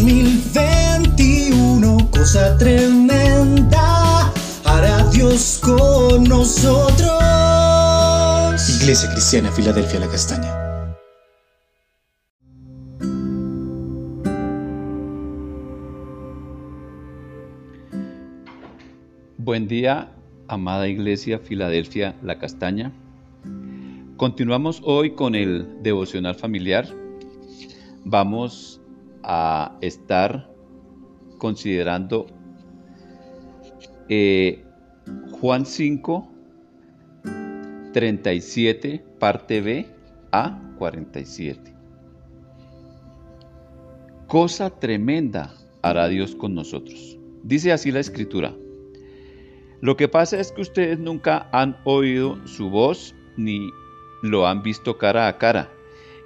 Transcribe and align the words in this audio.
2021, 0.00 2.10
cosa 2.10 2.56
tremenda, 2.56 4.32
hará 4.64 5.04
Dios 5.10 5.60
con 5.62 6.24
nosotros. 6.24 7.20
Iglesia 8.80 9.10
Cristiana, 9.12 9.52
Filadelfia, 9.52 10.00
la 10.00 10.08
Castaña. 10.08 10.56
Buen 19.36 19.68
día, 19.68 20.14
amada 20.48 20.88
Iglesia 20.88 21.40
Filadelfia 21.40 22.16
La 22.22 22.38
Castaña. 22.38 22.90
Continuamos 24.16 24.80
hoy 24.82 25.10
con 25.10 25.34
el 25.34 25.82
devocional 25.82 26.36
familiar. 26.36 26.88
Vamos 28.06 28.79
a 29.22 29.76
estar 29.80 30.50
considerando 31.38 32.26
eh, 34.08 34.64
Juan 35.32 35.64
5, 35.64 36.28
37, 37.92 39.04
parte 39.18 39.60
B 39.60 39.86
a 40.32 40.60
47. 40.78 41.74
Cosa 44.26 44.70
tremenda 44.70 45.54
hará 45.82 46.08
Dios 46.08 46.34
con 46.34 46.54
nosotros. 46.54 47.18
Dice 47.42 47.72
así 47.72 47.90
la 47.90 48.00
escritura. 48.00 48.54
Lo 49.80 49.96
que 49.96 50.08
pasa 50.08 50.38
es 50.38 50.52
que 50.52 50.60
ustedes 50.60 50.98
nunca 50.98 51.48
han 51.52 51.76
oído 51.84 52.46
su 52.46 52.68
voz 52.68 53.14
ni 53.36 53.70
lo 54.22 54.46
han 54.46 54.62
visto 54.62 54.98
cara 54.98 55.26
a 55.26 55.38
cara 55.38 55.70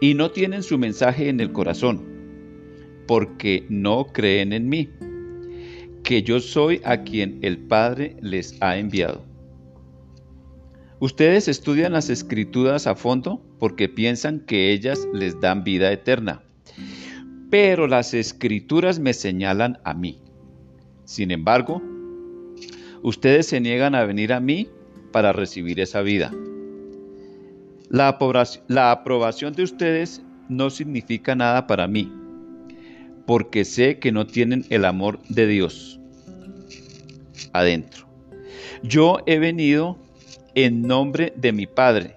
y 0.00 0.14
no 0.14 0.30
tienen 0.30 0.62
su 0.62 0.78
mensaje 0.78 1.28
en 1.28 1.40
el 1.40 1.52
corazón, 1.52 2.04
porque 3.06 3.66
no 3.68 4.06
creen 4.06 4.52
en 4.52 4.68
mí, 4.68 4.90
que 6.02 6.22
yo 6.22 6.40
soy 6.40 6.80
a 6.84 7.02
quien 7.02 7.38
el 7.42 7.58
Padre 7.58 8.16
les 8.20 8.56
ha 8.60 8.76
enviado. 8.76 9.24
Ustedes 10.98 11.46
estudian 11.48 11.92
las 11.92 12.08
escrituras 12.08 12.86
a 12.86 12.94
fondo 12.94 13.42
porque 13.58 13.88
piensan 13.88 14.40
que 14.40 14.72
ellas 14.72 15.06
les 15.12 15.38
dan 15.40 15.62
vida 15.62 15.92
eterna, 15.92 16.42
pero 17.50 17.86
las 17.86 18.14
escrituras 18.14 18.98
me 18.98 19.12
señalan 19.12 19.78
a 19.84 19.94
mí. 19.94 20.20
Sin 21.04 21.30
embargo, 21.30 21.82
ustedes 23.02 23.46
se 23.46 23.60
niegan 23.60 23.94
a 23.94 24.04
venir 24.04 24.32
a 24.32 24.40
mí 24.40 24.68
para 25.12 25.32
recibir 25.32 25.80
esa 25.80 26.02
vida. 26.02 26.32
La 27.88 28.08
aprobación, 28.08 29.52
de 29.52 29.62
ustedes 29.62 30.22
no 30.48 30.70
significa 30.70 31.34
nada 31.34 31.66
para 31.66 31.86
mí, 31.86 32.12
porque 33.26 33.64
sé 33.64 33.98
que 33.98 34.12
no 34.12 34.26
tienen 34.26 34.64
el 34.70 34.84
amor 34.84 35.20
de 35.28 35.46
Dios 35.46 36.00
adentro. 37.52 38.06
Yo 38.82 39.18
he 39.26 39.38
venido 39.38 39.98
en 40.54 40.82
nombre 40.82 41.32
de 41.36 41.52
mi 41.52 41.66
Padre 41.66 42.16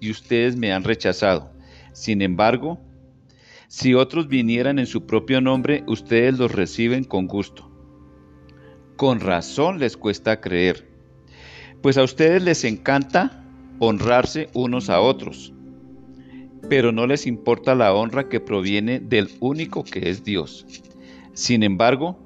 y 0.00 0.10
ustedes 0.10 0.56
me 0.56 0.72
han 0.72 0.84
rechazado. 0.84 1.50
Sin 1.92 2.22
embargo, 2.22 2.78
si 3.68 3.94
otros 3.94 4.28
vinieran 4.28 4.78
en 4.78 4.86
su 4.86 5.06
propio 5.06 5.40
nombre, 5.40 5.82
ustedes 5.86 6.38
los 6.38 6.52
reciben 6.52 7.04
con 7.04 7.26
gusto 7.26 7.76
con 8.96 9.20
razón 9.20 9.78
les 9.78 9.96
cuesta 9.96 10.40
creer, 10.40 10.88
pues 11.82 11.98
a 11.98 12.02
ustedes 12.02 12.42
les 12.42 12.64
encanta 12.64 13.44
honrarse 13.78 14.48
unos 14.54 14.88
a 14.88 15.00
otros, 15.00 15.52
pero 16.68 16.92
no 16.92 17.06
les 17.06 17.26
importa 17.26 17.74
la 17.74 17.92
honra 17.94 18.28
que 18.28 18.40
proviene 18.40 19.00
del 19.00 19.28
único 19.40 19.84
que 19.84 20.10
es 20.10 20.24
Dios. 20.24 20.66
Sin 21.32 21.62
embargo, 21.62 22.18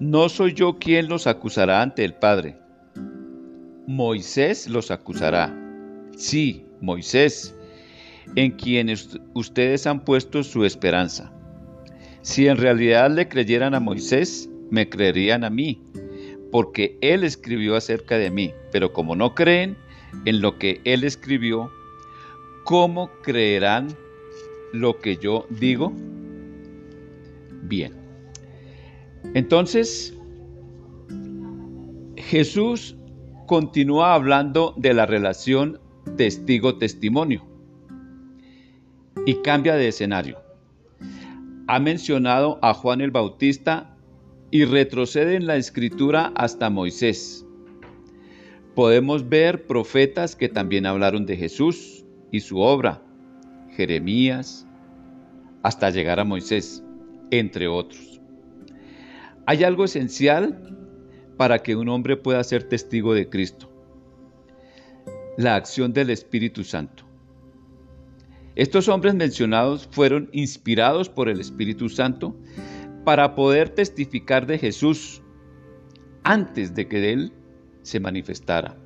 no 0.00 0.28
soy 0.28 0.52
yo 0.52 0.78
quien 0.78 1.08
los 1.08 1.26
acusará 1.26 1.82
ante 1.82 2.04
el 2.04 2.14
Padre. 2.14 2.58
Moisés 3.86 4.68
los 4.68 4.90
acusará. 4.90 5.54
Sí, 6.16 6.66
Moisés, 6.80 7.54
en 8.34 8.52
quien 8.52 8.92
ustedes 9.34 9.86
han 9.86 10.04
puesto 10.04 10.42
su 10.42 10.64
esperanza. 10.64 11.32
Si 12.22 12.48
en 12.48 12.56
realidad 12.56 13.10
le 13.10 13.28
creyeran 13.28 13.74
a 13.74 13.80
Moisés, 13.80 14.50
me 14.70 14.88
creerían 14.88 15.44
a 15.44 15.50
mí, 15.50 15.80
porque 16.50 16.98
Él 17.00 17.22
escribió 17.22 17.76
acerca 17.76 18.18
de 18.18 18.30
mí, 18.30 18.52
pero 18.72 18.92
como 18.92 19.14
no 19.14 19.34
creen 19.34 19.76
en 20.24 20.40
lo 20.40 20.58
que 20.58 20.80
Él 20.84 21.04
escribió, 21.04 21.70
¿cómo 22.66 23.10
creerán 23.22 23.96
lo 24.72 24.98
que 24.98 25.16
yo 25.16 25.46
digo? 25.48 25.92
Bien. 27.62 27.94
Entonces, 29.34 30.12
Jesús 32.16 32.96
continúa 33.46 34.14
hablando 34.14 34.74
de 34.76 34.94
la 34.94 35.06
relación 35.06 35.78
testigo-testimonio 36.16 37.44
y 39.24 39.36
cambia 39.42 39.76
de 39.76 39.88
escenario. 39.88 40.38
Ha 41.68 41.78
mencionado 41.78 42.58
a 42.62 42.74
Juan 42.74 43.00
el 43.00 43.12
Bautista 43.12 43.96
y 44.50 44.64
retrocede 44.64 45.36
en 45.36 45.46
la 45.46 45.56
escritura 45.56 46.32
hasta 46.34 46.68
Moisés. 46.68 47.46
Podemos 48.74 49.28
ver 49.28 49.66
profetas 49.66 50.34
que 50.34 50.48
también 50.48 50.84
hablaron 50.84 51.26
de 51.26 51.36
Jesús 51.36 52.05
y 52.36 52.40
su 52.40 52.58
obra, 52.58 53.02
Jeremías, 53.70 54.66
hasta 55.62 55.90
llegar 55.90 56.20
a 56.20 56.24
Moisés, 56.24 56.84
entre 57.30 57.66
otros. 57.66 58.20
Hay 59.46 59.64
algo 59.64 59.84
esencial 59.84 60.76
para 61.36 61.58
que 61.60 61.76
un 61.76 61.88
hombre 61.88 62.16
pueda 62.16 62.42
ser 62.44 62.64
testigo 62.64 63.14
de 63.14 63.28
Cristo, 63.28 63.72
la 65.36 65.54
acción 65.54 65.92
del 65.92 66.10
Espíritu 66.10 66.62
Santo. 66.62 67.04
Estos 68.54 68.88
hombres 68.88 69.14
mencionados 69.14 69.88
fueron 69.90 70.28
inspirados 70.32 71.08
por 71.08 71.28
el 71.28 71.40
Espíritu 71.40 71.88
Santo 71.88 72.36
para 73.04 73.34
poder 73.34 73.70
testificar 73.70 74.46
de 74.46 74.58
Jesús 74.58 75.22
antes 76.22 76.74
de 76.74 76.88
que 76.88 77.12
Él 77.12 77.32
se 77.82 78.00
manifestara. 78.00 78.76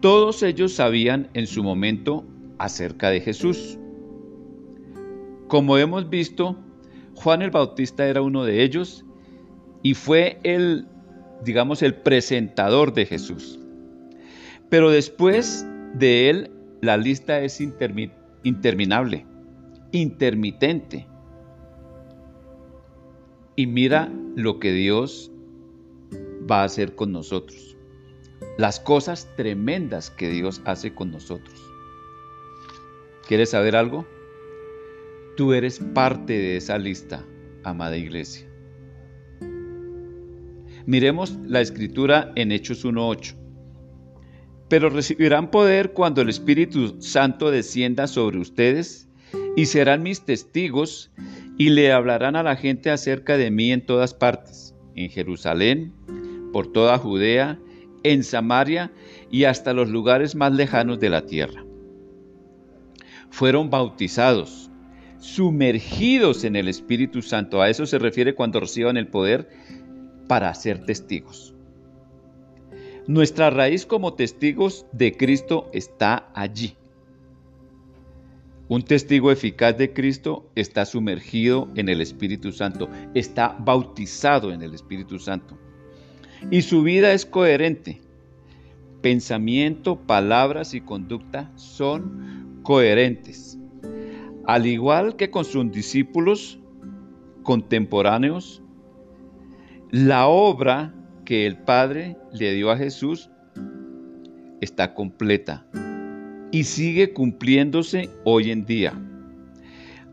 Todos 0.00 0.42
ellos 0.42 0.72
sabían 0.72 1.28
en 1.34 1.46
su 1.46 1.62
momento 1.62 2.24
acerca 2.58 3.10
de 3.10 3.20
Jesús. 3.20 3.78
Como 5.46 5.76
hemos 5.76 6.08
visto, 6.08 6.56
Juan 7.16 7.42
el 7.42 7.50
Bautista 7.50 8.06
era 8.06 8.22
uno 8.22 8.44
de 8.44 8.62
ellos 8.62 9.04
y 9.82 9.92
fue 9.92 10.38
el, 10.42 10.86
digamos, 11.44 11.82
el 11.82 11.94
presentador 11.94 12.94
de 12.94 13.04
Jesús. 13.04 13.58
Pero 14.70 14.90
después 14.90 15.66
de 15.94 16.30
él, 16.30 16.50
la 16.80 16.96
lista 16.96 17.40
es 17.40 17.60
interminable, 17.60 19.26
intermitente. 19.92 21.06
Y 23.54 23.66
mira 23.66 24.10
lo 24.34 24.58
que 24.60 24.72
Dios 24.72 25.30
va 26.50 26.62
a 26.62 26.64
hacer 26.64 26.94
con 26.94 27.12
nosotros. 27.12 27.69
Las 28.58 28.80
cosas 28.80 29.28
tremendas 29.36 30.10
que 30.10 30.28
Dios 30.28 30.60
hace 30.64 30.94
con 30.94 31.10
nosotros. 31.10 31.60
¿Quieres 33.26 33.50
saber 33.50 33.76
algo? 33.76 34.06
Tú 35.36 35.52
eres 35.52 35.78
parte 35.94 36.32
de 36.34 36.56
esa 36.56 36.76
lista, 36.78 37.24
amada 37.62 37.96
iglesia. 37.96 38.46
Miremos 40.86 41.38
la 41.46 41.60
escritura 41.60 42.32
en 42.34 42.52
Hechos 42.52 42.84
1.8. 42.84 43.36
Pero 44.68 44.90
recibirán 44.90 45.50
poder 45.50 45.92
cuando 45.92 46.22
el 46.22 46.28
Espíritu 46.28 47.00
Santo 47.00 47.50
descienda 47.50 48.06
sobre 48.06 48.38
ustedes 48.38 49.08
y 49.56 49.66
serán 49.66 50.02
mis 50.02 50.24
testigos 50.24 51.10
y 51.58 51.70
le 51.70 51.92
hablarán 51.92 52.36
a 52.36 52.42
la 52.42 52.56
gente 52.56 52.90
acerca 52.90 53.36
de 53.36 53.50
mí 53.50 53.72
en 53.72 53.84
todas 53.84 54.14
partes, 54.14 54.74
en 54.94 55.10
Jerusalén, 55.10 55.92
por 56.52 56.72
toda 56.72 56.98
Judea, 56.98 57.58
en 58.02 58.24
Samaria 58.24 58.92
y 59.30 59.44
hasta 59.44 59.72
los 59.72 59.88
lugares 59.88 60.34
más 60.34 60.52
lejanos 60.52 61.00
de 61.00 61.10
la 61.10 61.26
tierra. 61.26 61.64
Fueron 63.30 63.70
bautizados, 63.70 64.70
sumergidos 65.18 66.44
en 66.44 66.56
el 66.56 66.68
Espíritu 66.68 67.22
Santo. 67.22 67.62
A 67.62 67.70
eso 67.70 67.86
se 67.86 67.98
refiere 67.98 68.34
cuando 68.34 68.60
reciban 68.60 68.96
el 68.96 69.08
poder 69.08 69.48
para 70.26 70.52
ser 70.54 70.84
testigos. 70.84 71.54
Nuestra 73.06 73.50
raíz 73.50 73.86
como 73.86 74.14
testigos 74.14 74.86
de 74.92 75.16
Cristo 75.16 75.68
está 75.72 76.30
allí. 76.34 76.76
Un 78.68 78.82
testigo 78.82 79.32
eficaz 79.32 79.76
de 79.76 79.92
Cristo 79.92 80.48
está 80.54 80.84
sumergido 80.84 81.68
en 81.74 81.88
el 81.88 82.00
Espíritu 82.00 82.52
Santo, 82.52 82.88
está 83.14 83.56
bautizado 83.58 84.52
en 84.52 84.62
el 84.62 84.74
Espíritu 84.74 85.18
Santo. 85.18 85.58
Y 86.50 86.62
su 86.62 86.82
vida 86.82 87.12
es 87.12 87.26
coherente. 87.26 88.00
Pensamiento, 89.02 89.96
palabras 90.00 90.74
y 90.74 90.80
conducta 90.80 91.50
son 91.56 92.60
coherentes. 92.62 93.58
Al 94.46 94.66
igual 94.66 95.16
que 95.16 95.30
con 95.30 95.44
sus 95.44 95.70
discípulos, 95.70 96.58
contemporáneos, 97.42 98.62
la 99.90 100.26
obra 100.26 100.94
que 101.24 101.46
el 101.46 101.58
Padre 101.58 102.16
le 102.32 102.54
dio 102.54 102.70
a 102.70 102.76
Jesús 102.76 103.30
está 104.60 104.94
completa 104.94 105.66
y 106.52 106.64
sigue 106.64 107.12
cumpliéndose 107.12 108.10
hoy 108.24 108.50
en 108.50 108.66
día. 108.66 108.94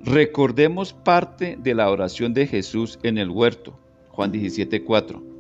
Recordemos 0.04 0.94
parte 0.94 1.58
de 1.62 1.74
la 1.74 1.90
oración 1.90 2.34
de 2.34 2.48
Jesús 2.48 3.00
en 3.04 3.18
el 3.18 3.30
huerto, 3.30 3.80
Juan 4.10 4.32
17:4. 4.32 5.37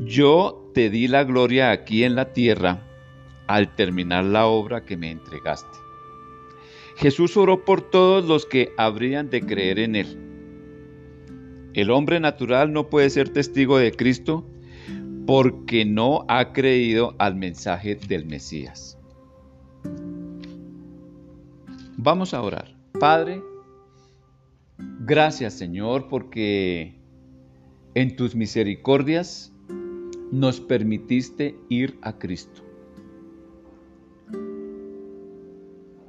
Yo 0.00 0.70
te 0.74 0.90
di 0.90 1.08
la 1.08 1.24
gloria 1.24 1.72
aquí 1.72 2.04
en 2.04 2.14
la 2.14 2.32
tierra 2.32 2.82
al 3.48 3.74
terminar 3.74 4.24
la 4.24 4.46
obra 4.46 4.84
que 4.84 4.96
me 4.96 5.10
entregaste. 5.10 5.76
Jesús 6.96 7.36
oró 7.36 7.64
por 7.64 7.80
todos 7.80 8.24
los 8.24 8.46
que 8.46 8.72
habrían 8.76 9.30
de 9.30 9.40
creer 9.40 9.78
en 9.78 9.96
Él. 9.96 10.18
El 11.74 11.90
hombre 11.90 12.20
natural 12.20 12.72
no 12.72 12.88
puede 12.88 13.10
ser 13.10 13.28
testigo 13.28 13.78
de 13.78 13.92
Cristo 13.92 14.44
porque 15.26 15.84
no 15.84 16.24
ha 16.28 16.52
creído 16.52 17.14
al 17.18 17.34
mensaje 17.34 17.94
del 17.94 18.26
Mesías. 18.26 18.98
Vamos 21.96 22.34
a 22.34 22.42
orar. 22.42 22.74
Padre, 22.98 23.42
gracias 25.00 25.54
Señor 25.54 26.08
porque 26.08 26.94
en 27.94 28.16
tus 28.16 28.34
misericordias 28.34 29.52
nos 30.30 30.60
permitiste 30.60 31.56
ir 31.68 31.98
a 32.02 32.18
Cristo. 32.18 32.62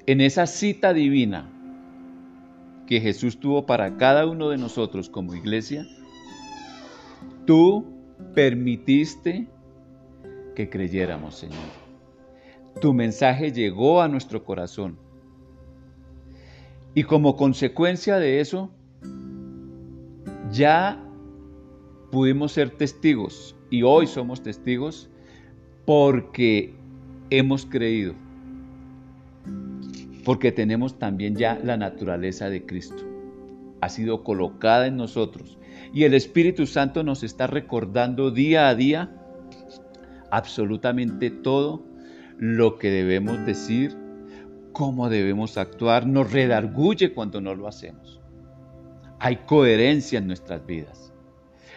En 0.06 0.22
esa 0.22 0.48
cita 0.48 0.94
divina 0.94 1.52
que 2.88 3.00
Jesús 3.00 3.40
tuvo 3.40 3.66
para 3.66 3.98
cada 3.98 4.26
uno 4.26 4.50
de 4.50 4.58
nosotros 4.58 5.10
como 5.10 5.36
iglesia, 5.36 5.86
tú 7.46 7.86
permitiste 8.34 9.48
que 10.56 10.70
creyéramos, 10.70 11.36
Señor. 11.36 11.60
Tu 12.82 12.94
mensaje 12.94 13.52
llegó 13.52 14.02
a 14.02 14.08
nuestro 14.08 14.44
corazón 14.44 14.98
y 16.96 17.04
como 17.04 17.36
consecuencia 17.36 18.18
de 18.18 18.40
eso, 18.40 18.72
ya 20.52 21.02
pudimos 22.12 22.54
ser 22.54 22.72
testigos 22.72 23.56
y 23.70 23.84
hoy 23.84 24.08
somos 24.08 24.42
testigos 24.42 25.10
porque 25.86 26.74
hemos 27.30 27.66
creído, 27.66 28.14
porque 30.26 30.52
tenemos 30.52 30.98
también 31.00 31.36
ya 31.36 31.60
la 31.64 31.78
naturaleza 31.78 32.50
de 32.50 32.66
Cristo. 32.66 33.04
Ha 33.82 33.90
sido 33.90 34.24
colocada 34.24 34.88
en 34.88 34.98
nosotros 34.98 35.58
y 35.94 36.04
el 36.04 36.14
Espíritu 36.14 36.66
Santo 36.66 37.04
nos 37.04 37.24
está 37.24 37.48
recordando 37.48 38.32
día 38.32 38.68
a 38.68 38.76
día 38.76 39.16
absolutamente 40.32 41.30
todo 41.30 41.84
lo 42.38 42.78
que 42.78 42.90
debemos 42.90 43.46
decir 43.46 43.98
cómo 44.72 45.10
debemos 45.10 45.58
actuar, 45.58 46.08
nos 46.08 46.32
redarguye 46.32 47.14
cuando 47.14 47.42
no 47.42 47.56
lo 47.56 47.68
hacemos. 47.68 48.22
Hay 49.20 49.38
coherencia 49.46 50.20
en 50.20 50.28
nuestras 50.28 50.66
vidas. 50.66 51.12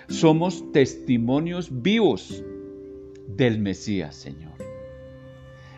Somos 0.09 0.73
testimonios 0.73 1.83
vivos 1.83 2.43
del 3.29 3.59
Mesías, 3.59 4.15
Señor. 4.15 4.53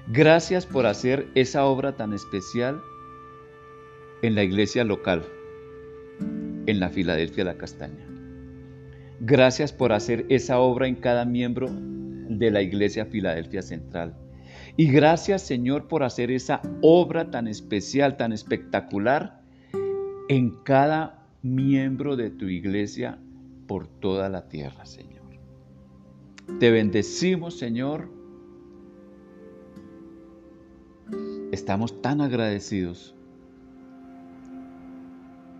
Gracias 0.09 0.67
por 0.67 0.87
hacer 0.87 1.29
esa 1.35 1.65
obra 1.67 1.97
tan 1.97 2.12
especial 2.12 2.81
en 4.23 4.35
la 4.35 4.43
iglesia 4.43 4.85
local, 4.85 5.25
en 6.67 6.81
la 6.81 6.91
Filadelfia 6.91 7.44
La 7.44 7.56
Castaña. 7.56 8.06
Gracias 9.21 9.73
por 9.73 9.93
hacer 9.93 10.26
esa 10.29 10.59
obra 10.59 10.88
en 10.88 10.97
cada 10.97 11.25
miembro 11.25 11.69
de 11.71 12.50
la 12.50 12.62
iglesia 12.62 13.06
Filadelfia 13.06 13.62
Central 13.62 14.15
y 14.76 14.91
gracias 14.91 15.43
Señor 15.43 15.88
por 15.88 16.03
hacer 16.03 16.31
esa 16.31 16.61
obra 16.82 17.31
tan 17.31 17.47
especial, 17.47 18.17
tan 18.17 18.32
espectacular 18.32 19.41
en 20.29 20.50
cada 20.65 21.26
miembro 21.43 22.17
de 22.17 22.31
tu 22.31 22.49
iglesia 22.49 23.19
por 23.66 23.87
toda 23.87 24.28
la 24.28 24.49
tierra, 24.49 24.87
Señor. 24.87 25.22
Te 26.58 26.70
bendecimos, 26.70 27.58
Señor. 27.58 28.08
Estamos 31.52 32.02
tan 32.02 32.20
agradecidos 32.20 33.14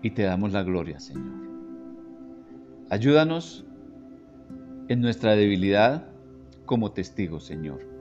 y 0.03 0.11
te 0.11 0.23
damos 0.23 0.53
la 0.53 0.63
gloria, 0.63 1.01
Señor. 1.01 1.33
Ayúdanos 2.91 3.65
en 4.89 5.01
nuestra 5.01 5.37
debilidad 5.37 6.09
como 6.67 6.93
testigos, 6.93 7.45
Señor 7.45 7.95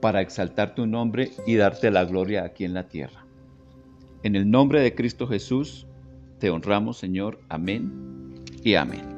para 0.00 0.20
exaltar 0.20 0.74
tu 0.74 0.86
nombre 0.86 1.30
y 1.46 1.56
darte 1.56 1.90
la 1.90 2.04
gloria 2.04 2.44
aquí 2.44 2.64
en 2.64 2.74
la 2.74 2.88
tierra. 2.88 3.24
En 4.22 4.36
el 4.36 4.50
nombre 4.50 4.80
de 4.80 4.94
Cristo 4.94 5.26
Jesús, 5.26 5.86
te 6.38 6.50
honramos 6.50 6.98
Señor. 6.98 7.40
Amén 7.48 8.44
y 8.62 8.74
amén. 8.74 9.17